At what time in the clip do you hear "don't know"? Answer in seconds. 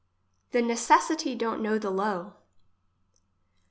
1.35-1.77